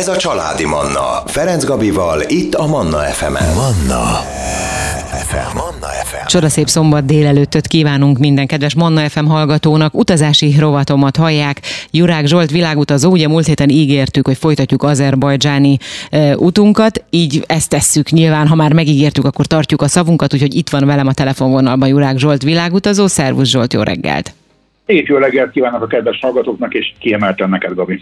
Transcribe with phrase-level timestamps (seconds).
[0.00, 1.22] Ez a Családi Manna.
[1.26, 3.54] Ferenc Gabival, itt a Manna FM-en.
[3.54, 4.24] Manna
[5.12, 5.56] FM.
[5.56, 6.26] Manna FM.
[6.26, 9.94] Csodaszép szombat délelőttöt kívánunk minden kedves Manna FM hallgatónak.
[9.94, 11.60] Utazási rovatomat hallják.
[11.90, 15.78] Jurák Zsolt világutazó, ugye múlt héten ígértük, hogy folytatjuk azerbajdzsáni
[16.10, 20.70] e, utunkat, így ezt tesszük nyilván, ha már megígértük, akkor tartjuk a szavunkat, úgyhogy itt
[20.70, 23.06] van velem a telefonvonalban Jurák Zsolt világutazó.
[23.06, 24.34] Szervusz Zsolt, jó reggelt!
[24.90, 28.00] Szép jó reggelt kívánok a kedves hallgatóknak, és kiemelten neked, Gabi.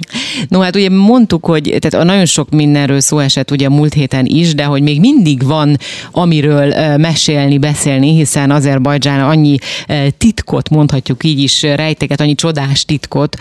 [0.49, 4.25] No hát ugye mondtuk, hogy tehát nagyon sok mindenről szó esett ugye a múlt héten
[4.27, 5.77] is, de hogy még mindig van
[6.11, 9.57] amiről mesélni, beszélni, hiszen Azerbajdzsán annyi
[10.19, 13.37] titkot, mondhatjuk így is, rejteket, annyi csodás titkot,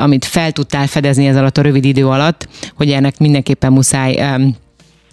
[0.00, 4.38] amit fel tudtál fedezni ez alatt a rövid idő alatt, hogy ennek mindenképpen muszáj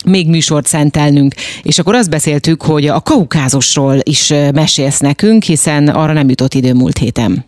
[0.06, 6.14] még műsort szentelnünk, és akkor azt beszéltük, hogy a kaukázusról is mesélsz nekünk, hiszen arra
[6.14, 7.46] nem jutott idő múlt héten.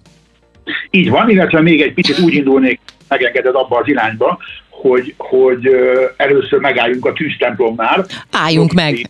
[0.89, 4.39] Így van, illetve még egy picit úgy indulnék, megengeded abba az irányba,
[4.81, 5.70] hogy, hogy
[6.17, 8.05] először megálljunk a tűztemplomnál.
[8.31, 9.09] Álljunk meg!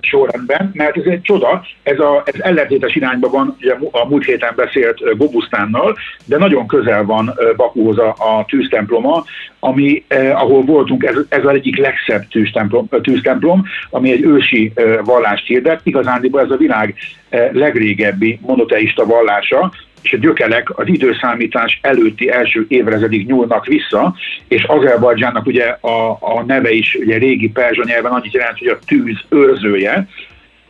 [0.00, 4.52] Sorrendben, mert ez egy csoda, ez, a, ez ellentétes irányba van ugye a múlt héten
[4.56, 9.24] beszélt Gobusztánnal, de nagyon közel van Bakúhoz a, a tűztemploma,
[9.60, 14.98] ami, eh, ahol voltunk, ez, ez az egyik legszebb tűztemplom, tűztemplom, ami egy ősi eh,
[15.04, 15.80] vallást hirdet.
[15.82, 16.94] Igazándiból ez a világ
[17.28, 19.72] eh, legrégebbi monoteista vallása,
[20.02, 24.14] és a gyökelek az időszámítás előtti első évrezedig nyúlnak vissza,
[24.48, 28.78] és Azerbajdzsánnak ugye a, a neve is ugye régi perzsa nyelven annyit jelent, hogy a
[28.86, 30.08] tűz őrzője,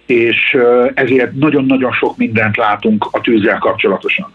[0.07, 0.57] és
[0.95, 4.33] ezért nagyon-nagyon sok mindent látunk a tűzzel kapcsolatosan.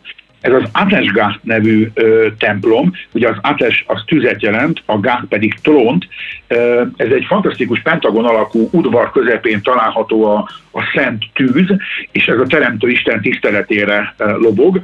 [0.47, 5.53] Ez az Atesgah nevű ö, templom, ugye az Ates az tüzet jelent, a Gah pedig
[5.61, 6.07] trónt.
[6.47, 11.67] Ö, ez egy fantasztikus pentagon alakú udvar közepén található a, a szent tűz,
[12.11, 14.81] és ez a Teremtő Isten tiszteletére ö, lobog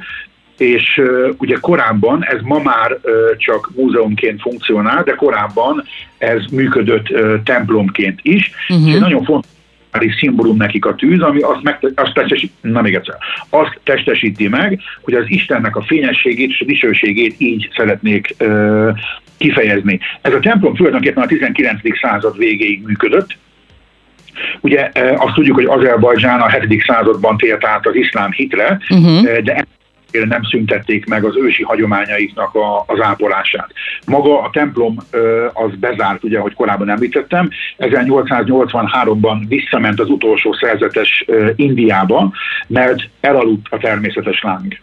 [0.56, 5.84] és uh, ugye korábban, ez ma már uh, csak múzeumként funkcionál, de korábban
[6.18, 8.88] ez működött uh, templomként is, uh-huh.
[8.88, 9.50] és egy nagyon fontos
[10.02, 13.16] egy szimbólum nekik a tűz, ami azt, meg, azt, testesít, na még egyszer,
[13.48, 18.90] azt testesíti meg, hogy az Istennek a fényességét és a dicsőségét így szeretnék ö,
[19.36, 20.00] kifejezni.
[20.20, 21.80] Ez a templom tulajdonképpen a 19.
[22.00, 23.36] század végéig működött,
[24.60, 26.84] Ugye azt tudjuk, hogy Azerbajdzsán a 7.
[26.86, 29.38] században tért át az iszlám hitre, uh-huh.
[29.38, 29.66] de
[30.22, 33.72] nem szüntették meg az ősi hagyományaiknak a, az ápolását.
[34.06, 34.96] Maga a templom
[35.52, 41.24] az bezárt, ugye, ahogy korábban említettem, 1883-ban visszament az utolsó szerzetes
[41.56, 42.32] Indiába,
[42.66, 44.78] mert elaludt a természetes láng.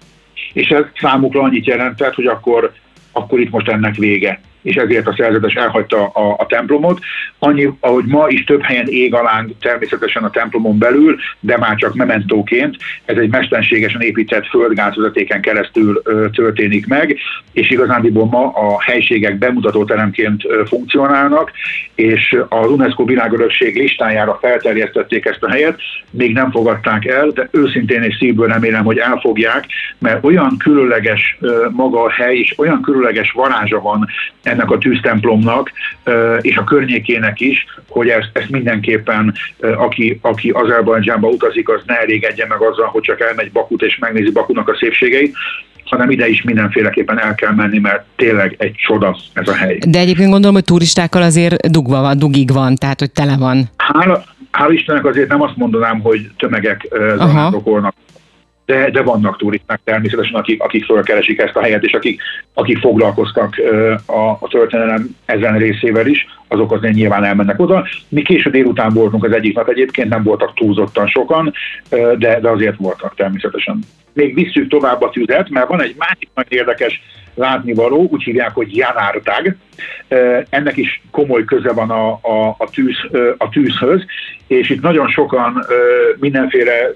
[0.54, 2.72] És ez számukra annyit jelentett, hogy akkor,
[3.12, 7.00] akkor itt most ennek vége és ezért a szerzetes elhagyta a, a templomot.
[7.40, 11.94] Annyi, ahogy ma is több helyen ég aláng természetesen a templomon belül, de már csak
[11.94, 12.76] mementóként.
[13.06, 17.18] Ez egy mesterségesen épített földgázvezetéken keresztül ö, történik meg,
[17.52, 21.52] és igazándiból ma a helységek bemutató teremként ö, funkcionálnak,
[21.96, 25.80] és az UNESCO világörökség listájára felterjesztették ezt a helyet,
[26.10, 29.66] még nem fogadták el, de őszintén és szívből remélem, hogy elfogják,
[29.98, 34.08] mert olyan különleges ö, maga a hely, és olyan különleges varázsa van
[34.52, 35.72] ennek a tűztemplomnak
[36.42, 42.46] és a környékének is, hogy ezt, ezt mindenképpen aki, aki Azerbajdzsánba utazik, az ne elégedje
[42.48, 45.36] meg azzal, hogy csak elmegy Bakut és megnézi Bakunak a szépségeit,
[45.86, 49.78] hanem ide is mindenféleképpen el kell menni, mert tényleg egy csoda ez a hely.
[49.88, 53.70] De egyébként gondolom, hogy turistákkal azért dugva van, dugig van, tehát hogy tele van.
[53.78, 56.88] Hála, hála Istennek azért nem azt mondanám, hogy tömegek
[57.18, 57.96] zarándokolnak
[58.66, 62.22] de, de vannak turisták természetesen, akik, akik fölkeresik ezt a helyet, és akik,
[62.54, 63.56] akik foglalkoztak
[64.06, 67.88] a, a történelem ezen részével is, azok azért nyilván elmennek oda.
[68.10, 71.54] Mi késő délután voltunk az egyik nap egyébként, nem voltak túlzottan sokan,
[71.90, 73.80] de, de azért voltak természetesen.
[74.14, 77.02] Még visszük tovább a tüzet, mert van egy másik nagy érdekes
[77.36, 79.58] látnivaló, úgy hívják, hogy Janártág.
[80.50, 82.98] Ennek is komoly köze van a, a, a, tűz,
[83.38, 84.06] a tűzhöz,
[84.48, 85.66] és itt nagyon sokan
[86.20, 86.94] mindenféle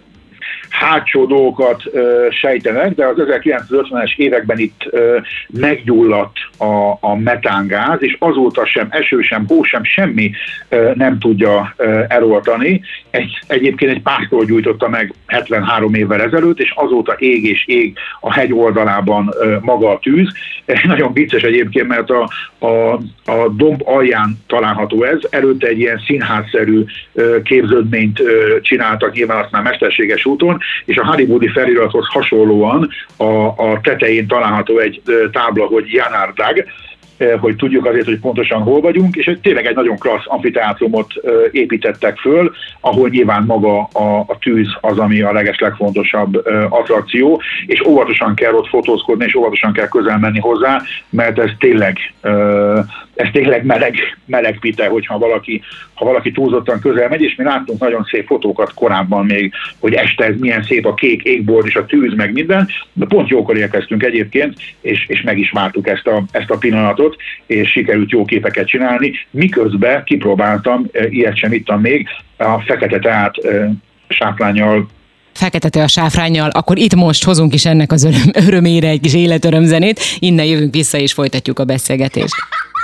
[0.80, 5.18] hátsó dolgokat ö, sejtenek, de az 1950-es években itt ö,
[5.50, 10.32] meggyulladt a, a metángáz, és azóta sem eső, sem hó, sem semmi
[10.70, 12.82] ö, nem tudja ö, eloltani.
[13.10, 18.34] Egy, egyébként egy pásztor gyújtotta meg 73 évvel ezelőtt, és azóta ég és ég a
[18.34, 20.34] hegy oldalában ö, maga a tűz.
[20.84, 22.30] Nagyon vicces egyébként, mert a,
[22.60, 22.94] a,
[23.32, 25.20] a domb alján található ez.
[25.30, 26.84] Előtte egy ilyen színházszerű
[27.14, 33.80] ö, képződményt ö, csináltak, nyilván aztán mesterséges úton, és a hollywoodi felirathoz hasonlóan a, a
[33.84, 35.02] tetején található egy
[35.32, 36.66] tábla, hogy Janárdag,
[37.40, 41.14] hogy tudjuk azért, hogy pontosan hol vagyunk, és tényleg egy nagyon klassz amfiteátrumot
[41.52, 47.86] építettek föl, ahol nyilván maga a, a tűz az, ami a leges legfontosabb attrakció, és
[47.86, 51.98] óvatosan kell ott fotózkodni, és óvatosan kell közel menni hozzá, mert ez tényleg
[53.16, 53.96] ez tényleg meleg,
[54.26, 55.62] meleg pite, hogyha valaki,
[55.96, 60.26] ha valaki túlzottan közel megy, és mi láttunk nagyon szép fotókat korábban még, hogy este
[60.26, 64.04] ez milyen szép a kék égbolt és a tűz, meg minden, de pont jókor érkeztünk
[64.04, 67.16] egyébként, és, és meg is vártuk ezt a, ezt a pillanatot,
[67.46, 72.08] és sikerült jó képeket csinálni, miközben kipróbáltam, ilyet sem ittam még,
[72.38, 73.34] a fekete teát
[74.08, 74.88] sáplányjal
[75.34, 80.00] fekete a sáfrányjal, akkor itt most hozunk is ennek az öröm, örömére egy kis életörömzenét,
[80.20, 82.36] innen jövünk vissza és folytatjuk a beszélgetést.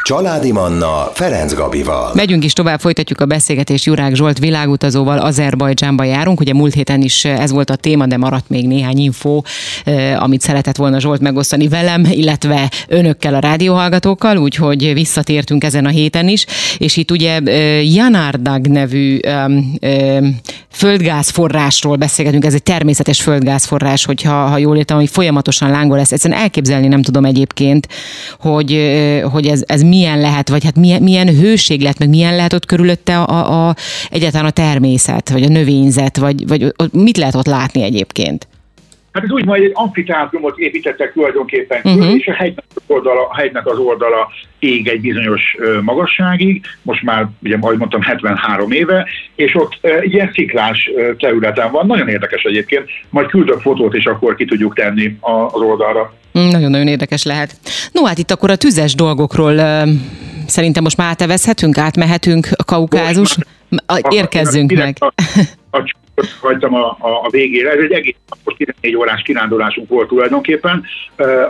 [0.03, 2.11] Családi Manna Ferenc Gabival.
[2.13, 6.39] Megyünk is tovább, folytatjuk a beszélgetést Jurák Zsolt világutazóval, Azerbajdzsánba járunk.
[6.39, 9.41] Ugye múlt héten is ez volt a téma, de maradt még néhány info,
[9.85, 15.89] eh, amit szeretett volna Zsolt megosztani velem, illetve önökkel a rádióhallgatókkal, úgyhogy visszatértünk ezen a
[15.89, 16.45] héten is.
[16.77, 19.19] És itt ugye eh, Janárdag nevű
[20.71, 26.11] földgázforrásról beszélgetünk, ez egy természetes földgázforrás, hogyha ha jól értem, hogy folyamatosan lángol lesz.
[26.11, 27.87] Egyszerűen elképzelni nem tudom egyébként,
[28.39, 32.53] hogy, eh, hogy ez, ez milyen lehet, vagy hát milyen, milyen hőség meg milyen lehet
[32.53, 33.75] ott körülötte a, a, a,
[34.09, 38.47] egyáltalán a természet, vagy a növényzet, vagy, vagy mit lehet ott látni egyébként?
[39.11, 42.15] Hát ez úgy majd egy amfiteátrumot építettek tulajdonképpen uh-huh.
[42.15, 47.27] és a hegynek az, oldala, a hegynek az oldala ég egy bizonyos magasságig, most már,
[47.43, 52.89] ugye, ahogy mondtam, 73 éve, és ott uh, ilyen sziklás területen van, nagyon érdekes egyébként,
[53.09, 56.13] majd küldök fotót, és akkor ki tudjuk tenni az oldalra.
[56.39, 57.55] Mm, nagyon-nagyon érdekes lehet.
[57.91, 59.55] No, hát itt akkor a tüzes dolgokról
[60.47, 63.37] szerintem most már átevezhetünk, átmehetünk a kaukázus.
[64.09, 64.97] Érkezzünk meg.
[64.99, 65.13] A,
[65.69, 65.93] a
[66.41, 67.71] hagytam a, a, a végére.
[67.71, 70.83] Ez egy egész napos 14 órás kirándulásunk volt tulajdonképpen.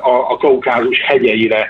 [0.01, 1.67] A, a kaukázus hegyeire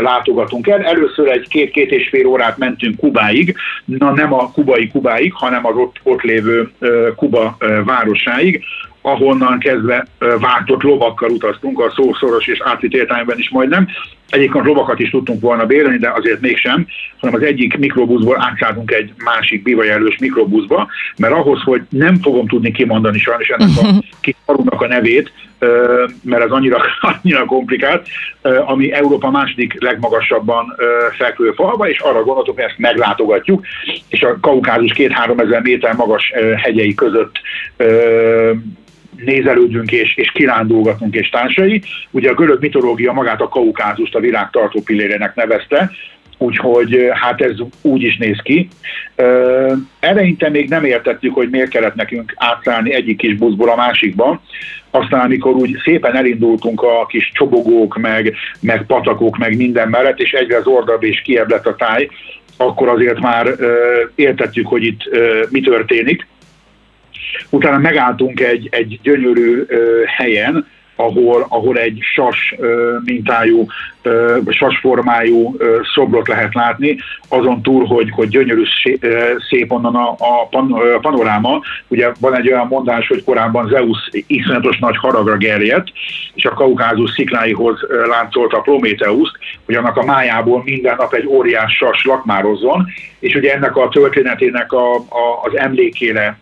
[0.00, 0.84] látogatunk el.
[0.84, 5.76] Először egy két-két és fél órát mentünk Kubáig, na nem a kubai Kubáig, hanem az
[5.76, 6.70] ott, ott lévő
[7.16, 8.64] Kuba városáig,
[9.02, 13.88] ahonnan kezdve váltott lovakkal utaztunk, a szószoros és átvitt értelemben is majdnem.
[14.30, 16.86] Egyébként lovakat is tudtunk volna bérelni, de azért mégsem,
[17.18, 22.70] hanem az egyik mikrobuszból átszálltunk egy másik bivajelős mikrobuszba, mert ahhoz, hogy nem fogom tudni
[22.70, 25.32] kimondani sajnos ennek a kis a nevét,
[26.22, 26.80] mert ez annyira,
[27.22, 28.08] annyira komplikált,
[28.42, 30.74] ami Európa második legmagasabban
[31.18, 33.64] fekvő falva, és arra gondoltuk, hogy ezt meglátogatjuk,
[34.08, 37.40] és a Kaukázus két-három ezer méter magas hegyei között
[39.24, 41.82] nézelődünk és, és kirándulgatunk és társai.
[42.10, 45.90] Ugye a görög mitológia magát a kaukázust a világ tartó pillérének nevezte,
[46.38, 48.68] úgyhogy hát ez úgy is néz ki.
[50.00, 54.42] Eleinte még nem értettük, hogy miért kellett nekünk átszállni egyik kis buszból a másikba,
[54.90, 60.32] aztán amikor úgy szépen elindultunk a kis csobogók, meg, meg patakok, meg minden mellett, és
[60.32, 62.08] egyre zordabb és kiebb lett a táj,
[62.56, 63.46] akkor azért már
[64.14, 65.00] értettük, hogy itt
[65.50, 66.26] mi történik
[67.50, 69.64] Utána megálltunk egy, egy gyönyörű
[70.06, 70.66] helyen,
[71.00, 72.54] ahol, ahol egy sas
[73.04, 73.66] mintájú,
[74.48, 75.56] sasformájú
[75.94, 76.98] szobrot lehet látni,
[77.28, 78.62] azon túl, hogy, hogy gyönyörű
[79.48, 81.60] szép onnan a, a, pan, a panoráma.
[81.88, 85.88] Ugye van egy olyan mondás, hogy korábban Zeus iszonyatos nagy haragra gerjedt,
[86.34, 91.76] és a kaukázus szikláihoz láncolta a Prométeuszt, hogy annak a májából minden nap egy óriás
[91.76, 92.86] sas lakmározzon,
[93.18, 96.38] és ugye ennek a történetének a, a, az emlékére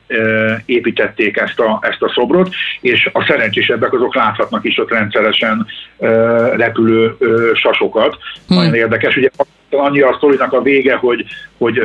[0.67, 4.15] építették ezt a, ezt a szobrot, és a szerencsésebbek azok
[4.49, 5.67] láthatnak is ott rendszeresen
[6.57, 7.17] repülő
[7.55, 8.17] sasokat.
[8.47, 8.57] Hmm.
[8.57, 9.29] Nagyon érdekes, ugye
[9.71, 11.25] annyi a sztorinak a vége, hogy,
[11.59, 11.79] hogy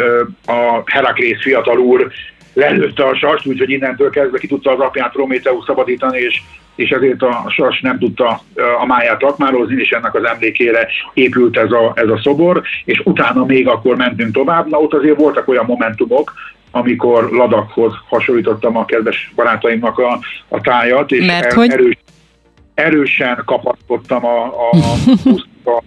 [0.46, 2.12] a Heraklész fiatal úr
[2.54, 6.42] lelőtte a sast, úgyhogy innentől kezdve ki tudta az apját Prométeusz szabadítani, és,
[6.76, 8.42] és ezért a sas nem tudta
[8.80, 13.46] a máját lakmározni, és ennek az emlékére épült ez a, ez a szobor, és utána
[13.46, 14.70] még akkor mentünk tovább.
[14.70, 16.34] Na ott azért voltak olyan momentumok,
[16.72, 21.72] amikor Ladakhoz hasonlítottam a kedves barátaimnak a, a tájat, és Mert er, hogy?
[21.72, 21.98] erős,
[22.74, 24.74] erősen kapaszkodtam a, a,
[25.72, 25.84] a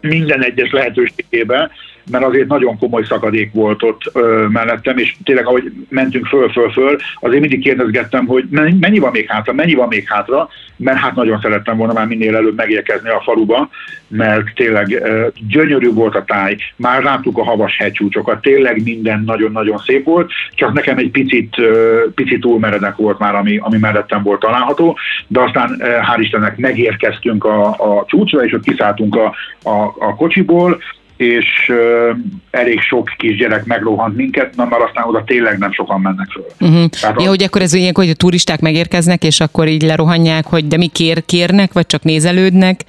[0.00, 1.70] minden egyes lehetőségében,
[2.10, 6.70] mert azért nagyon komoly szakadék volt ott ö, mellettem, és tényleg ahogy mentünk föl, föl,
[6.70, 8.44] föl, azért mindig kérdezgettem, hogy
[8.80, 12.36] mennyi van még hátra, mennyi van még hátra, mert hát nagyon szerettem volna már minél
[12.36, 13.68] előbb megérkezni a faluba,
[14.08, 19.78] mert tényleg ö, gyönyörű volt a táj, már láttuk a havas hegycsúcsokat, tényleg minden nagyon-nagyon
[19.78, 24.22] szép volt, csak nekem egy picit, ö, picit túl meredek volt már, ami, ami mellettem
[24.22, 29.94] volt található, de aztán hál' Istennek megérkeztünk a, a csúcsra, és ott kiszálltunk a, a,
[29.98, 30.80] a kocsiból,
[31.16, 32.16] és uh,
[32.50, 36.46] elég sok kisgyerek megrohant minket, na már aztán oda tényleg nem sokan mennek föl.
[36.60, 36.88] Uh-huh.
[36.88, 37.28] Tehát ja, a...
[37.28, 40.86] hogy akkor ez ilyenkor, hogy a turisták megérkeznek, és akkor így lerohanják, hogy de mi
[40.86, 42.80] kér, kérnek, vagy csak nézelődnek?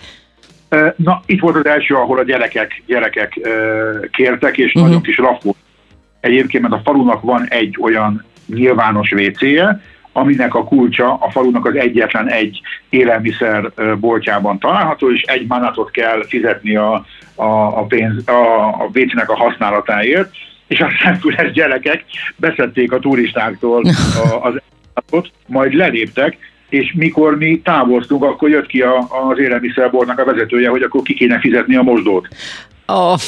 [0.96, 4.84] Na, itt volt az első, ahol a gyerekek, gyerekek uh, kértek, és uh-huh.
[4.84, 5.58] nagyon kis raf volt.
[6.20, 9.82] Egyébként, mert a falunak van egy olyan nyilvános WC-je,
[10.18, 16.26] aminek a kulcsa a falunak az egyetlen egy élelmiszer boltjában található, és egy manatot kell
[16.28, 17.06] fizetni a,
[17.36, 17.46] a,
[17.80, 20.30] a, pénz, a, a vécének a használatáért,
[20.68, 22.04] és a szemfüles gyerekek
[22.36, 24.62] beszedték a turistáktól a, az
[24.94, 26.38] állatot, majd leléptek,
[26.70, 31.14] és mikor mi távoztunk, akkor jött ki a, az élelmiszerboltnak a vezetője, hogy akkor ki
[31.14, 32.28] kéne fizetni a mosdót.
[32.86, 33.20] Oh.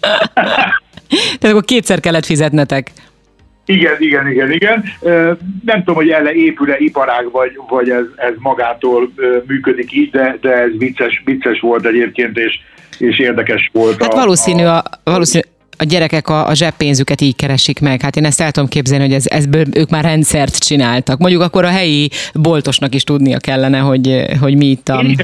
[1.38, 2.90] Tehát akkor kétszer kellett fizetnetek.
[3.66, 4.84] Igen, igen, igen, igen.
[5.64, 9.12] Nem tudom, hogy ele épül-e iparág, vagy, vagy ez, ez magától
[9.46, 12.58] működik így, de, de ez vicces, vicces volt egyébként, és,
[12.98, 14.02] és érdekes volt.
[14.02, 15.44] Hát a, valószínű, a, valószínű
[15.78, 18.00] a gyerekek a, a zseppénzüket így keresik meg.
[18.00, 21.18] Hát én ezt el tudom képzelni, hogy ez, ezből ők már rendszert csináltak.
[21.18, 25.00] Mondjuk akkor a helyi boltosnak is tudnia kellene, hogy, hogy mi itt a...
[25.02, 25.16] Én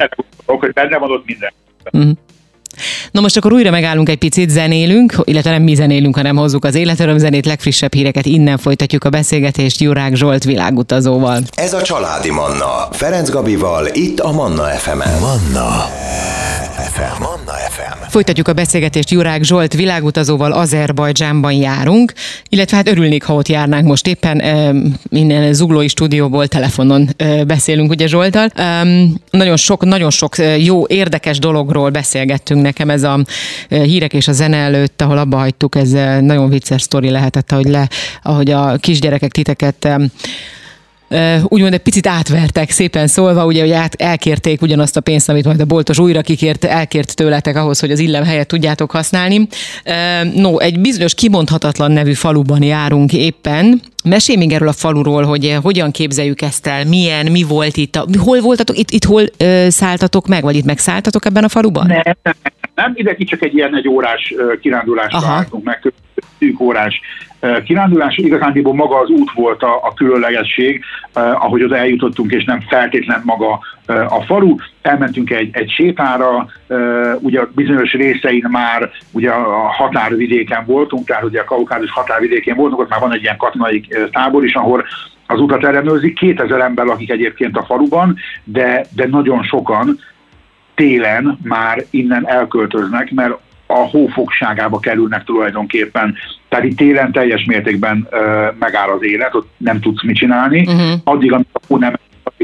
[0.47, 1.53] hogy benne van ott minden.
[1.93, 2.11] Uh-huh.
[3.11, 6.75] Na most akkor újra megállunk egy picit, zenélünk, illetve nem mi zenélünk, hanem hozzuk az
[6.75, 11.43] életörömzenét, legfrissebb híreket, innen folytatjuk a beszélgetést Jurák Zsolt világutazóval.
[11.55, 15.21] Ez a Családi Manna, Ferenc Gabival, itt a Manna FM-en.
[15.21, 15.89] Manna
[16.93, 17.32] FM.
[17.53, 18.11] Manna FM.
[18.11, 22.13] Folytatjuk a beszélgetést Jurák Zsolt világutazóval, Azerbajdzsánban járunk,
[22.49, 24.43] illetve hát örülnék, ha ott járnánk most éppen
[25.09, 27.09] innen zuglói stúdióból telefonon
[27.47, 28.49] beszélünk ugye Zsoltal.
[29.31, 33.25] Nagyon sok, nagyon sok jó, érdekes dologról beszélgettünk nekem ez a
[33.69, 35.91] hírek és a zene előtt, ahol abba hagytuk, ez
[36.21, 37.89] nagyon vicces sztori lehetett, ahogy, le,
[38.23, 39.89] ahogy a kisgyerekek titeket
[41.43, 45.61] úgymond egy picit átvertek, szépen szólva, ugye, hogy át, elkérték ugyanazt a pénzt, amit majd
[45.61, 49.47] a boltos újra kikért, elkért tőletek ahhoz, hogy az illem helyet tudjátok használni.
[50.35, 53.81] No, egy bizonyos kimondhatatlan nevű faluban járunk éppen.
[54.05, 58.41] Mesélj még erről a faluról, hogy hogyan képzeljük ezt el, milyen, mi volt itt, hol
[58.41, 61.87] voltatok, itt, itt hol ö, szálltatok meg, vagy itt megszálltatok ebben a faluban?
[61.87, 62.35] Nem, nem,
[62.75, 65.93] nem ide csak egy ilyen egy órás kirándulásra álltunk meg,
[66.43, 67.01] szűk órás
[67.65, 68.17] kirándulás.
[68.17, 73.59] Igazándiból maga az út volt a, a különlegesség, ahogy oda eljutottunk, és nem feltétlen maga
[74.09, 74.55] a falu.
[74.83, 76.47] Elmentünk egy, egy sétára,
[77.21, 82.89] ugye bizonyos részein már ugye a határvidéken voltunk, tehát ugye a kaukázus határvidékén voltunk, ott
[82.89, 84.85] már van egy ilyen katonai tábor is, ahol
[85.27, 86.15] az utat ellenőrzik.
[86.15, 89.99] 2000 ember lakik egyébként a faluban, de, de nagyon sokan
[90.75, 93.35] télen már innen elköltöznek, mert
[93.73, 96.15] a hófogságába kerülnek tulajdonképpen.
[96.49, 98.19] Tehát itt télen teljes mértékben uh,
[98.59, 100.61] megáll az élet, ott nem tudsz mit csinálni.
[100.61, 101.01] Uh-huh.
[101.05, 101.95] Addig, amíg a hó nem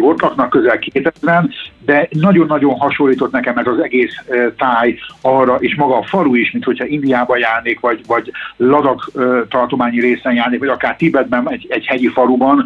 [0.01, 1.49] ott laknak közel 2000
[1.89, 4.15] de nagyon-nagyon hasonlított nekem ez az egész
[4.57, 9.11] táj arra, és maga a falu is, mint hogyha Indiába járnék, vagy, vagy Ladak
[9.49, 12.65] tartományi részen járnék, vagy akár Tibetben, egy, egy hegyi faluban,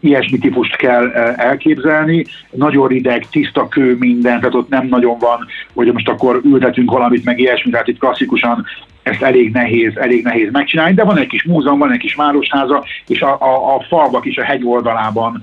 [0.00, 2.24] ilyesmi típust kell elképzelni.
[2.50, 7.24] Nagyon rideg, tiszta kő minden, tehát ott nem nagyon van, hogy most akkor ültetünk valamit,
[7.24, 8.66] meg ilyesmi, tehát itt klasszikusan
[9.02, 12.84] ezt elég nehéz, elég nehéz megcsinálni, de van egy kis múzeum, van egy kis városháza,
[13.06, 15.42] és a, a, a falvak is a hegy oldalában,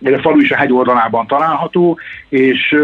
[0.00, 2.76] a falu is a hegy oldalában található, és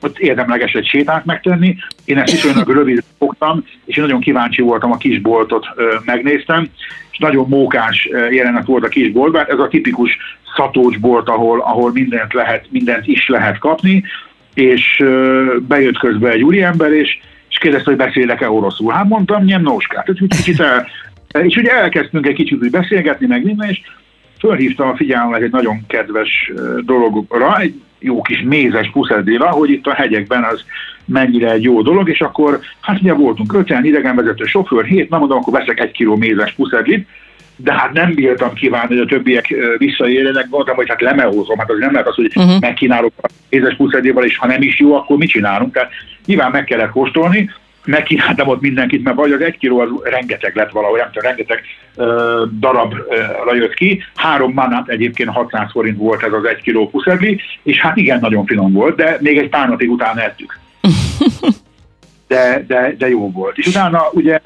[0.00, 1.76] ott érdemleges egy sétát megtenni.
[2.04, 5.66] Én ezt viszonylag rövid fogtam, és én nagyon kíváncsi voltam, a kisboltot
[6.04, 6.68] megnéztem,
[7.10, 9.44] és nagyon mókás jelenet volt a kisboltban.
[9.48, 10.16] Ez a tipikus
[10.56, 14.04] szatócsbolt, ahol, ahol mindent lehet, mindent is lehet kapni,
[14.54, 15.04] és
[15.68, 18.92] bejött közben egy úriember, és és kérdezte, hogy beszélek-e oroszul.
[18.92, 20.04] Hát mondtam, nem nóskát.
[20.04, 20.86] Tehát, kicsit el,
[21.42, 23.80] és ugye elkezdtünk egy kicsit úgy beszélgetni, meg minden, és
[24.38, 26.52] fölhívta a figyelmet egy nagyon kedves
[26.84, 30.64] dologra, egy jó kis mézes puszedéla, hogy itt a hegyekben az
[31.04, 35.38] mennyire egy jó dolog, és akkor hát ugye voltunk öten, idegenvezető sofőr, hét, nem mondom,
[35.38, 37.08] akkor veszek egy kiló mézes puszedlit,
[37.56, 41.78] de hát nem bírtam kívánni, hogy a többiek visszaérjenek, mondtam, hogy hát lemehozom, hát az
[41.78, 42.60] nem lehet az, hogy uh-huh.
[42.60, 45.72] megkínálok a mézes puszedéval, és ha nem is jó, akkor mit csinálunk?
[45.72, 45.90] Tehát
[46.26, 47.50] nyilván meg kellett kóstolni,
[47.88, 51.62] megkínáltam ott mindenkit, mert vagy az egy kiló az rengeteg lett valahogy, nem tudom, rengeteg
[51.96, 54.02] ö, darabra jött ki.
[54.14, 58.46] Három manát egyébként 600 forint volt ez az egy kiló puszedli, és hát igen, nagyon
[58.46, 60.58] finom volt, de még egy pár napig utána ettük.
[62.28, 63.58] De, de, de jó volt.
[63.58, 64.40] És utána ugye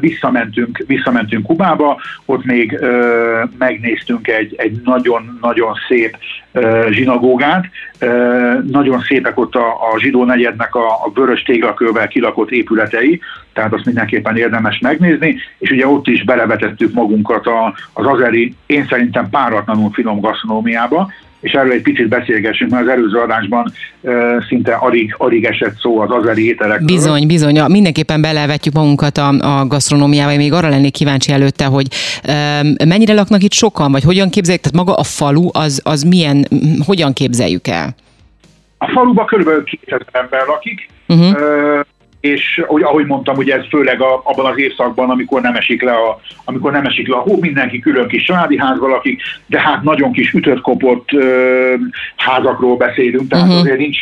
[0.00, 6.18] visszamentünk, visszamentünk Kubába, ott még ö, megnéztünk egy, egy nagyon-nagyon szép
[6.52, 7.64] ö, zsinagógát.
[7.98, 13.20] Ö, nagyon szépek ott a, a zsidó negyednek a, a vörös téglakővel kilakott épületei,
[13.52, 18.86] tehát azt mindenképpen érdemes megnézni, és ugye ott is belevetettük magunkat a, az azeri, én
[18.88, 24.74] szerintem páratlanul finom gasztronómiába, és erről egy picit beszélgessünk, mert az előző adásban uh, szinte
[24.74, 26.86] alig, alig esett szó az azeri ételekről.
[26.86, 27.60] Bizony, bizony.
[27.68, 31.86] Mindenképpen belevetjük magunkat a, a gasztronómiába, még arra lennék kíváncsi előtte, hogy
[32.28, 36.46] um, mennyire laknak itt sokan, vagy hogyan képzeljük, tehát maga a falu, az, az milyen,
[36.86, 37.94] hogyan képzeljük el?
[38.78, 39.64] A faluban kb.
[39.64, 41.30] 2000 ember lakik, uh-huh.
[41.30, 41.80] uh,
[42.20, 46.20] és ahogy mondtam, ugye ez főleg a, abban az évszakban, amikor nem esik le a,
[46.44, 50.12] amikor nem esik le a hó, mindenki külön kis családi házban lakik, de hát nagyon
[50.12, 51.74] kis ütött kopott ö,
[52.16, 53.60] házakról beszélünk, tehát uh-huh.
[53.60, 53.98] azért nincs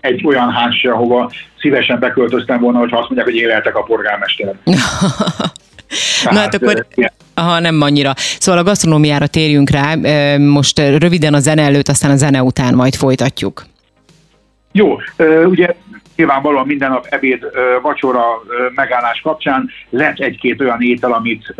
[0.00, 4.54] egy olyan ház se, ahova szívesen beköltöztem volna, hogyha azt mondják, hogy éleltek a polgármester.
[6.30, 6.86] Na hát akkor,
[7.34, 8.12] aha, nem annyira.
[8.16, 9.94] Szóval a gasztronómiára térjünk rá,
[10.36, 13.64] most röviden a zene előtt, aztán a zene után majd folytatjuk.
[14.72, 14.98] Jó,
[15.44, 15.74] ugye
[16.16, 17.46] nyilvánvalóan minden nap ebéd,
[17.82, 18.24] vacsora,
[18.74, 21.54] megállás kapcsán lett egy-két olyan étel, amit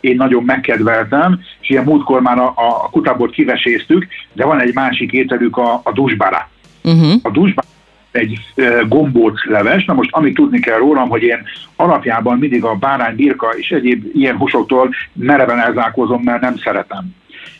[0.00, 5.12] én nagyon megkedveltem, és ilyen múltkor már a, a kutábot kiveséztük, de van egy másik
[5.12, 6.48] ételük, a, a dusbara.
[6.82, 7.12] Uh-huh.
[7.22, 7.68] A dusbara
[8.14, 8.38] egy
[8.88, 9.84] gombóc leves.
[9.84, 11.42] Na most amit tudni kell rólam, hogy én
[11.76, 17.04] alapjában mindig a bárány, birka és egyéb ilyen húsoktól mereven elzárkózom, mert nem szeretem.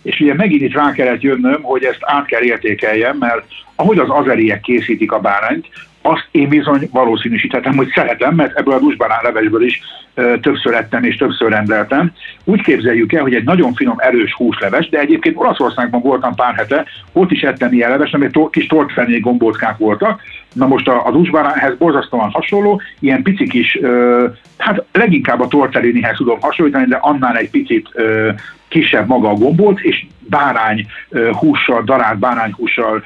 [0.02, 4.08] És ugye megint itt rá kellett jönnöm, hogy ezt át kell értékeljem, mert ahogy az
[4.08, 5.66] azeriek készítik a bárányt,
[6.06, 9.80] azt én bizony valószínűsíthetem, hogy szeretem, mert ebből a dusbanán levesből is
[10.14, 12.12] ö, többször ettem és többször rendeltem.
[12.44, 16.84] Úgy képzeljük el, hogy egy nagyon finom, erős húsleves, de egyébként Olaszországban voltam pár hete,
[17.12, 20.20] ott is ettem ilyen leves, amely to- kis tortfenék gombóckák voltak.
[20.52, 24.26] Na most a, a dusbanánhez borzasztóan hasonló, ilyen pici kis, ö,
[24.58, 28.30] hát leginkább a tortellinihez tudom hasonlítani, de annál egy picit ö,
[28.68, 30.86] kisebb maga a gombóc, és bárány
[31.32, 33.02] hússal, darált bárányhússal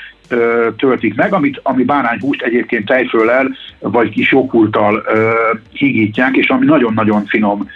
[0.77, 5.05] töltik meg, amit, ami bárányhúst egyébként tejföllel vagy kis joghurttal
[5.73, 7.69] hígítják, és ami nagyon-nagyon finom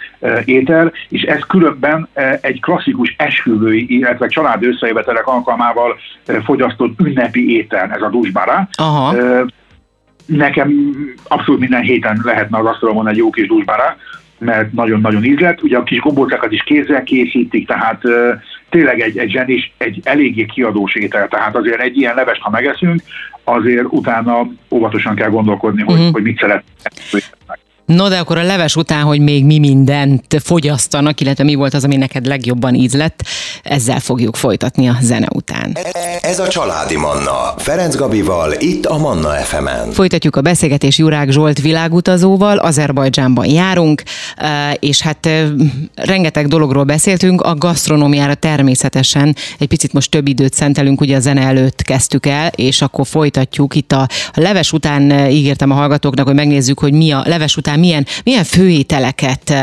[0.45, 2.07] étel, és ez különben
[2.41, 5.99] egy klasszikus esküvői, illetve család összejövetelek alkalmával
[6.43, 8.69] fogyasztott ünnepi étel, ez a dusbára.
[8.71, 9.15] Aha.
[10.25, 10.95] Nekem
[11.27, 13.97] abszolút minden héten lehetne az asztalomon egy jó kis dusbára,
[14.37, 15.63] mert nagyon-nagyon ízlet.
[15.63, 18.01] Ugye a kis gombócákat is kézzel készítik, tehát
[18.73, 21.27] tényleg egy, egy zsenis, egy eléggé kiadós étel.
[21.27, 23.01] Tehát azért egy ilyen levest, ha megeszünk,
[23.43, 26.11] azért utána óvatosan kell gondolkodni, hogy, uh-huh.
[26.11, 27.23] hogy mit szeretnék.
[27.85, 31.83] No, de akkor a leves után, hogy még mi mindent fogyasztanak, illetve mi volt az,
[31.83, 33.23] ami neked legjobban ízlett,
[33.63, 35.77] ezzel fogjuk folytatni a zene után.
[36.21, 37.53] Ez a Családi Manna.
[37.57, 39.91] Ferenc Gabival, itt a Manna fm -en.
[39.91, 44.03] Folytatjuk a beszélgetés Jurák Zsolt világutazóval, Azerbajdzsánban járunk,
[44.35, 45.47] eh, és hát eh,
[45.95, 51.41] rengeteg dologról beszéltünk, a gasztronómiára természetesen egy picit most több időt szentelünk, ugye a zene
[51.41, 53.75] előtt kezdtük el, és akkor folytatjuk.
[53.75, 54.01] Itt a,
[54.33, 58.43] a leves után ígértem a hallgatóknak, hogy megnézzük, hogy mi a leves után milyen, milyen
[58.43, 59.53] főételeket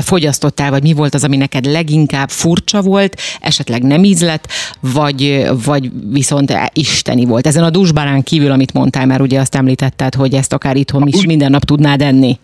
[0.00, 4.48] fogyasztottál, vagy mi volt az, ami neked leginkább furcsa volt, esetleg nem ízlet,
[4.80, 7.46] vagy, vagy viszont isteni volt.
[7.46, 11.26] Ezen a dusbárán kívül, amit mondtál, mert ugye azt említetted, hogy ezt akár itthon is
[11.26, 12.38] minden nap tudnád enni.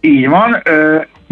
[0.00, 0.62] Így van.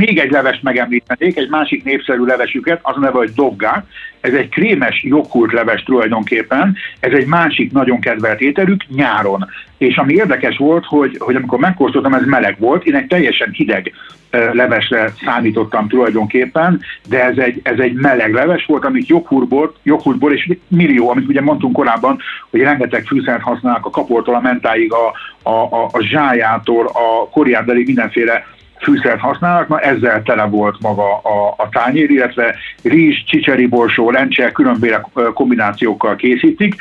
[0.07, 3.85] Még egy levest megemlítenék, egy másik népszerű levesüket, az neve, hogy doggá.
[4.21, 9.47] Ez egy krémes joghurt leves tulajdonképpen, ez egy másik nagyon kedvelt ételük nyáron.
[9.79, 13.93] És ami érdekes volt, hogy, hogy amikor megkóstoltam, ez meleg volt, én egy teljesen hideg
[14.31, 20.53] levesre számítottam tulajdonképpen, de ez egy, ez egy meleg leves volt, amit joghurtból, joghurtból és
[20.69, 22.19] millió, amit ugye mondtunk korábban,
[22.51, 25.13] hogy rengeteg fűszert használnak a kaportól, a mentáig, a,
[25.51, 28.45] a, a, a zsájától, a koriándelig mindenféle
[28.83, 34.53] fűszert használnak, na ezzel tele volt maga a, a tányér, illetve rizs, csicseri borsó, lencse,
[34.53, 35.01] különböző
[35.35, 36.75] kombinációkkal készítik.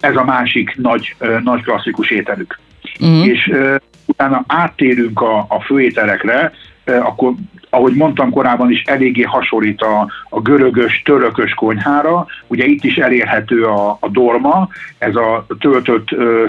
[0.00, 2.58] Ez a másik nagy, nagy klasszikus ételük.
[3.04, 3.22] Mm.
[3.22, 3.52] És
[4.06, 6.52] utána áttérünk a, a főételekre,
[6.84, 7.32] akkor
[7.70, 12.26] ahogy mondtam korábban is, eléggé hasonlít a, a görögös, törökös konyhára.
[12.46, 14.68] Ugye itt is elérhető a, a dorma,
[14.98, 16.08] ez a töltött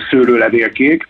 [0.10, 1.08] szőlőlevélkék,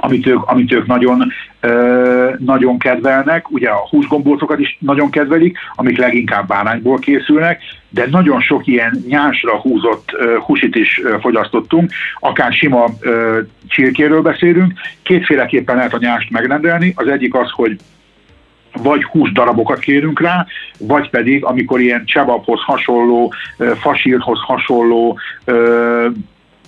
[0.00, 3.50] amit ők, amit ők nagyon, ö, nagyon kedvelnek.
[3.50, 9.60] Ugye a húsgombócokat is nagyon kedvelik, amik leginkább bárányból készülnek, de nagyon sok ilyen nyásra
[9.60, 14.72] húzott ö, húsit is ö, fogyasztottunk, akár sima ö, csirkéről beszélünk.
[15.02, 16.92] Kétféleképpen lehet a nyást megrendelni.
[16.96, 17.76] Az egyik az, hogy
[18.82, 20.46] vagy húsdarabokat kérünk rá,
[20.78, 23.32] vagy pedig, amikor ilyen csebabhoz hasonló,
[23.80, 25.18] fasírhoz hasonló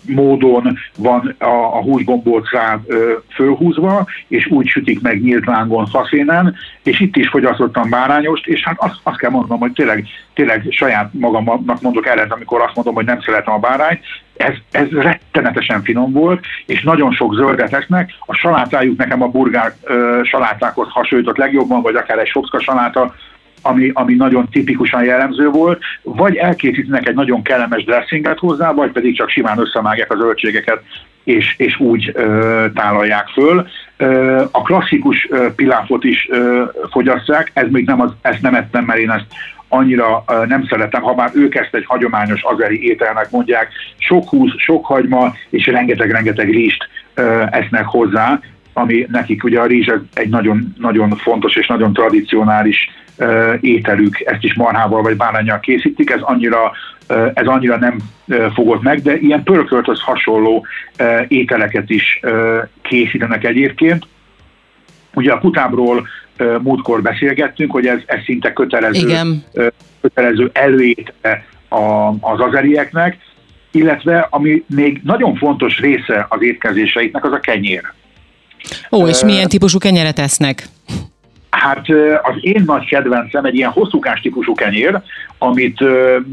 [0.07, 6.55] módon van a, a húsgombóc rá ö, fölhúzva, és úgy sütik meg nyílt lángon faszénen,
[6.83, 11.13] és itt is fogyasztottam bárányost, és hát azt, azt kell mondanom, hogy tényleg, tényleg saját
[11.13, 14.01] magamnak mondok ellent, amikor azt mondom, hogy nem szeretem a bárányt,
[14.37, 18.11] ez, ez rettenetesen finom volt, és nagyon sok zöldet esznek.
[18.27, 23.15] A salátájuk nekem a burgár ö, salátákhoz hasonlított legjobban, vagy akár egy sopszka saláta,
[23.63, 29.17] ami, ami nagyon tipikusan jellemző volt, vagy elkészítenek egy nagyon kellemes dressinget hozzá, vagy pedig
[29.17, 30.83] csak simán összemágják a zöldségeket,
[31.25, 33.67] és, és úgy ö, tálalják föl.
[33.97, 38.85] Ö, a klasszikus ö, piláfot is ö, fogyasztják, ez még nem az, ezt nem ettem,
[38.85, 39.27] mert én ezt
[39.69, 44.55] annyira ö, nem szeretem, ha már ők ezt egy hagyományos azeri ételnek mondják, sok hús,
[44.59, 48.41] sok hagyma és rengeteg-rengeteg list ö, esznek hozzá,
[48.73, 52.91] ami nekik ugye a rizs egy nagyon, nagyon fontos és nagyon tradicionális
[53.61, 56.73] ételük, ezt is marhával vagy bárányjal készítik, ez annyira,
[57.35, 57.97] ez annyira nem
[58.55, 60.67] fogott meg, de ilyen pörkölthöz hasonló
[61.29, 62.21] ételeket is
[62.83, 64.07] készítenek egyébként.
[65.15, 66.09] Ugye a kutábról
[66.63, 69.45] múltkor beszélgettünk, hogy ez, ez szinte kötelező, Igen.
[70.01, 71.45] kötelező előéte
[72.21, 73.17] az azerieknek,
[73.71, 77.83] illetve ami még nagyon fontos része az étkezéseiknek, az a kenyér.
[78.91, 80.65] Ó, és milyen típusú kenyeret esznek?
[81.53, 81.89] Hát
[82.23, 85.01] az én nagy kedvencem egy ilyen hosszúkás típusú kenyér,
[85.39, 85.85] amit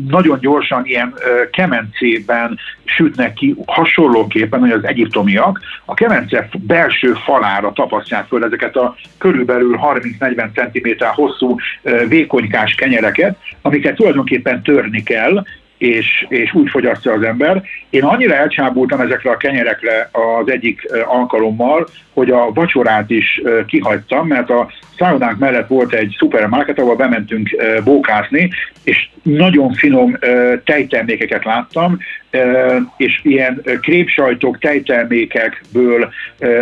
[0.08, 1.14] nagyon gyorsan ilyen
[1.52, 5.60] kemencében sütnek ki, hasonlóképpen, hogy az egyiptomiak.
[5.86, 9.80] A kemence belső falára tapasztják föl ezeket a körülbelül
[10.20, 11.56] 30-40 cm hosszú
[12.08, 15.44] vékonykás kenyereket, amiket tulajdonképpen törni kell,
[15.78, 17.64] és, és úgy fogyasztja az ember.
[17.90, 24.50] Én annyira elcsábultam ezekre a kenyerekre az egyik alkalommal, hogy a vacsorát is kihagytam, mert
[24.50, 27.50] a szállodánk mellett volt egy szupermarket, ahol bementünk
[27.84, 28.50] bókászni,
[28.84, 30.18] és nagyon finom
[30.64, 31.98] tejtermékeket láttam,
[32.98, 36.10] és ilyen krépsajtok, tejtermékekből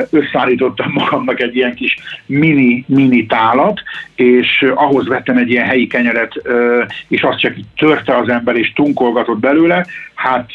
[0.09, 3.81] összeállítottam magamnak egy ilyen kis mini, mini tálat,
[4.15, 6.33] és ahhoz vettem egy ilyen helyi kenyeret,
[7.07, 9.85] és azt csak törte az ember, és tunkolgatott belőle,
[10.17, 10.51] hát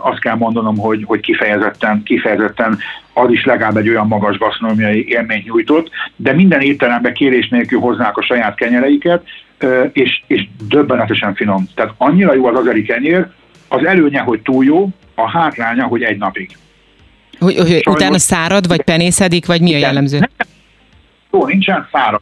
[0.00, 2.78] azt kell mondanom, hogy, hogy kifejezetten, kifejezetten
[3.12, 8.16] az is legalább egy olyan magas gasztronómiai élményt nyújtott, de minden étterembe kérés nélkül hoznák
[8.16, 9.22] a saját kenyereiket,
[9.92, 11.68] és, és döbbenetesen finom.
[11.74, 13.26] Tehát annyira jó az azeri kenyér,
[13.68, 16.56] az előnye, hogy túl jó, a hátránya, hogy egy napig.
[17.38, 20.28] Hogy, hogy Sajnos, utána szárad, vagy penészedik, vagy mi a jellemző?
[21.32, 22.20] Jó, nincsen szárad.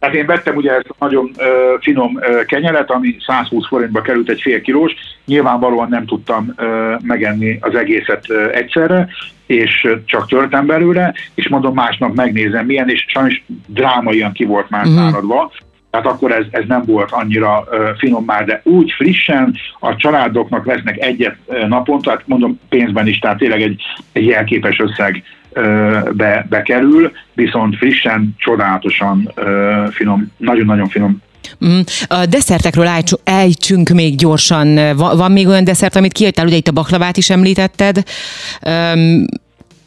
[0.00, 1.44] Tehát én vettem ugye ezt a nagyon uh,
[1.80, 4.92] finom uh, kenyeret, ami 120 forintba került egy fél kilós.
[5.26, 6.66] Nyilvánvalóan nem tudtam uh,
[7.02, 9.08] megenni az egészet uh, egyszerre,
[9.46, 14.86] és csak törtem belőle, és mondom másnap megnézem milyen, és sajnos drámaian ki volt már
[14.86, 15.00] uh-huh.
[15.00, 15.52] száradva.
[15.90, 20.64] Tehát akkor ez, ez nem volt annyira uh, finom már, de úgy frissen a családoknak
[20.64, 23.82] vesznek egyet uh, naponta, tehát mondom pénzben is, tehát tényleg egy,
[24.12, 25.22] egy jelképes összeg
[26.12, 29.32] be, bekerül, viszont frissen, csodálatosan
[29.90, 31.22] finom, nagyon-nagyon finom
[31.64, 32.88] mm, a desszertekről
[33.24, 34.96] ejtsünk még gyorsan.
[34.96, 36.46] Van, még olyan desszert, amit kihagytál?
[36.46, 38.02] Ugye itt a baklavát is említetted.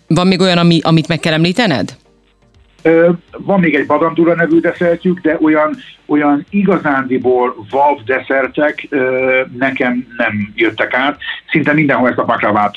[0.07, 1.95] Van még olyan, ami, amit meg kell említened?
[3.37, 8.87] Van még egy badandura nevű desszertjük, de olyan, olyan igazándiból vav desszertek
[9.57, 11.17] nekem nem jöttek át.
[11.49, 12.75] Szinte mindenhol ezt a baklavát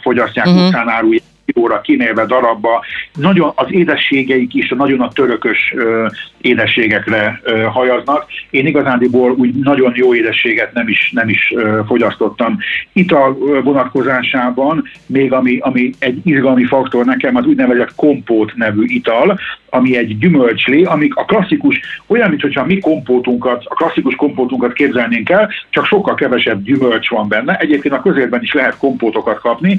[0.00, 0.66] fogyasztják, uh-huh.
[0.66, 2.84] utcán árulják kilóra, kinélve darabba.
[3.14, 6.06] Nagyon az édességeik is nagyon a törökös ö,
[6.40, 8.26] édességekre ö, hajaznak.
[8.50, 12.58] Én igazándiból úgy nagyon jó édességet nem is, nem is ö, fogyasztottam.
[12.92, 19.38] Ital vonatkozásában még ami, ami egy izgalmi faktor nekem az úgynevezett kompót nevű ital,
[19.74, 25.50] ami egy gyümölcslé, amik a klasszikus, olyan, mintha mi kompótunkat, a klasszikus kompótunkat képzelnénk el,
[25.70, 27.56] csak sokkal kevesebb gyümölcs van benne.
[27.56, 29.78] Egyébként a közérben is lehet kompótokat kapni,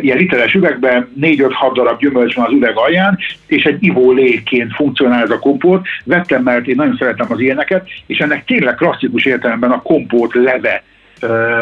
[0.00, 5.22] ilyen literes üvegben, négy-öt-hat darab gyümölcs van az üveg alján, és egy ivó légként funkcionál
[5.22, 5.86] ez a kompót.
[6.04, 10.82] Vettem, mert én nagyon szeretem az ilyeneket, és ennek tényleg klasszikus értelemben a kompót leve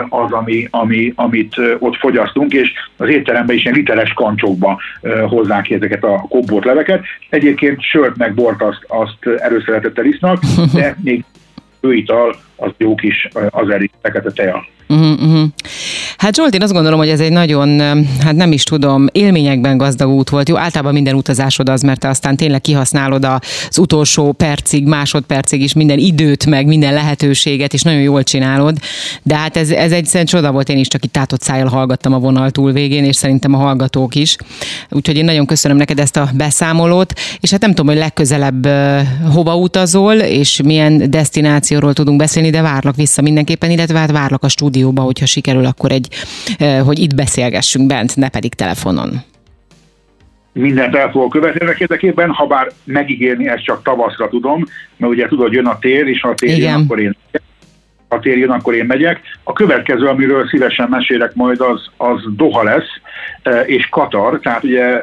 [0.09, 4.81] az, ami, ami, amit ott fogyasztunk, és az étteremben is ilyen literes kancsokba
[5.29, 6.29] hozzák ki ezeket a
[6.61, 7.05] leveket.
[7.29, 10.43] Egyébként sört meg bort azt, azt erőszeretettel isznak,
[10.75, 11.25] de még
[11.81, 14.67] főital az jó kis azeri fekete teja.
[14.89, 15.49] Uh-huh, uh-huh.
[16.19, 17.81] Hát Zsolt, én azt gondolom, hogy ez egy nagyon,
[18.21, 20.49] hát nem is tudom, élményekben gazdag út volt.
[20.49, 25.73] Jó, általában minden utazásod az, mert te aztán tényleg kihasználod az utolsó percig, másodpercig is
[25.73, 28.79] minden időt, meg minden lehetőséget, és nagyon jól csinálod.
[29.23, 32.19] De hát ez, ez egy csoda volt, én is csak itt tátott szájjal hallgattam a
[32.19, 34.37] vonal túl végén, és szerintem a hallgatók is.
[34.91, 38.69] Úgyhogy én nagyon köszönöm neked ezt a beszámolót, és hát nem tudom, hogy legközelebb
[39.33, 44.49] hova utazol, és milyen destinációról tudunk beszélni, de várlak vissza mindenképpen, illetve hát várlak a
[44.77, 46.09] stúdióba, hogyha sikerül akkor egy
[46.85, 49.23] hogy itt beszélgessünk bent, ne pedig telefonon.
[50.53, 54.65] Mindent el fogok követni ennek érdekében, ha bár megígérni ezt csak tavaszra tudom,
[54.97, 57.17] mert ugye tudod, jön a tér, és ha a tér jön, akkor én
[58.09, 59.21] ha tér jön, akkor én megyek.
[59.43, 63.01] A következő, amiről szívesen mesélek majd, az, az Doha lesz,
[63.67, 65.03] és Katar, tehát ugye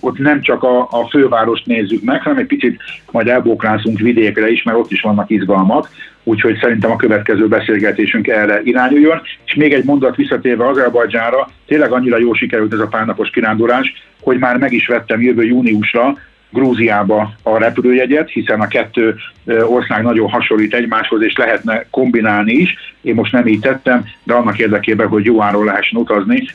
[0.00, 4.62] ott nem csak a, a fővárost nézzük meg, hanem egy picit majd elbókrászunk vidékre is,
[4.62, 5.88] mert ott is vannak izgalmak,
[6.22, 9.20] úgyhogy szerintem a következő beszélgetésünk erre irányuljon.
[9.44, 14.38] És még egy mondat visszatérve Azerbajdzsára, tényleg annyira jó sikerült ez a párnapos kirándulás, hogy
[14.38, 16.16] már meg is vettem jövő júniusra
[16.50, 22.74] Grúziába a repülőjegyet, hiszen a kettő ország nagyon hasonlít egymáshoz, és lehetne kombinálni is.
[23.02, 26.48] Én most nem így tettem, de annak érdekében, hogy jó áron lehessen utazni,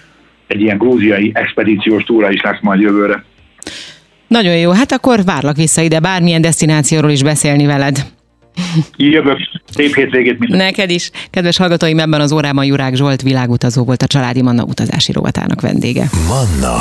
[0.47, 3.23] egy ilyen grúziai expedíciós túra is lesz majd jövőre.
[4.27, 8.05] Nagyon jó, hát akkor várlak vissza ide, bármilyen destinációról is beszélni veled.
[8.97, 10.57] Jövök, szép hétvégét minden.
[10.57, 11.11] Neked is.
[11.29, 16.03] Kedves hallgatóim, ebben az órában Jurák Zsolt világutazó volt a Családi Manna utazási rovatának vendége.
[16.27, 16.77] Manna.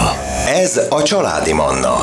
[0.62, 1.94] Ez a Családi Manna.